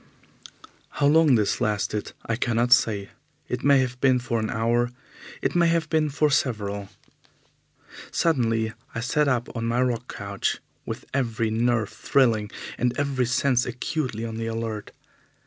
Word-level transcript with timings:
How 0.97 1.05
long 1.05 1.35
this 1.35 1.61
lasted 1.61 2.13
I 2.25 2.35
cannot 2.35 2.73
say. 2.73 3.09
It 3.47 3.63
may 3.63 3.77
have 3.81 4.01
been 4.01 4.17
for 4.17 4.39
an 4.39 4.49
hour, 4.49 4.89
it 5.43 5.53
may 5.53 5.67
have 5.67 5.91
been 5.91 6.09
for 6.09 6.31
several. 6.31 6.89
Suddenly 8.09 8.73
I 8.95 8.99
sat 8.99 9.27
up 9.27 9.55
on 9.55 9.65
my 9.65 9.79
rock 9.79 10.11
couch, 10.11 10.57
with 10.87 11.05
every 11.13 11.51
nerve 11.51 11.89
thrilling 11.89 12.49
and 12.79 12.97
every 12.97 13.27
sense 13.27 13.63
acutely 13.67 14.25
on 14.25 14.37
the 14.37 14.47
alert. 14.47 14.89